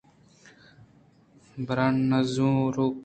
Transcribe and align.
برانزوک 1.67 2.93